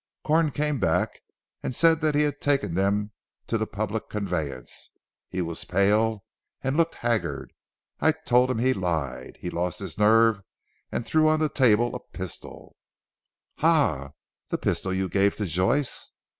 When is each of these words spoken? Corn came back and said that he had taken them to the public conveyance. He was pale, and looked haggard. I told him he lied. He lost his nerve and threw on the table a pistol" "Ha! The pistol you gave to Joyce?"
Corn 0.23 0.49
came 0.49 0.79
back 0.79 1.19
and 1.61 1.75
said 1.75 2.01
that 2.01 2.15
he 2.15 2.23
had 2.23 2.41
taken 2.41 2.73
them 2.73 3.11
to 3.45 3.55
the 3.55 3.67
public 3.67 4.09
conveyance. 4.09 4.89
He 5.29 5.43
was 5.43 5.63
pale, 5.63 6.25
and 6.63 6.75
looked 6.75 6.95
haggard. 7.05 7.53
I 7.99 8.13
told 8.13 8.49
him 8.49 8.57
he 8.57 8.73
lied. 8.73 9.37
He 9.41 9.51
lost 9.51 9.77
his 9.77 9.99
nerve 9.99 10.41
and 10.91 11.05
threw 11.05 11.29
on 11.29 11.39
the 11.39 11.49
table 11.49 11.93
a 11.93 11.99
pistol" 11.99 12.75
"Ha! 13.59 14.13
The 14.49 14.57
pistol 14.57 14.91
you 14.91 15.07
gave 15.07 15.35
to 15.35 15.45
Joyce?" 15.45 16.09